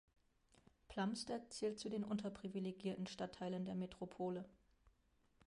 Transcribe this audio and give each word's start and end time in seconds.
Plumstead 0.87 1.53
zählt 1.53 1.77
zu 1.79 1.87
den 1.87 2.03
unterprivilegierten 2.03 3.05
Stadtteilen 3.05 3.65
der 3.65 3.75
Metropole. 3.75 4.49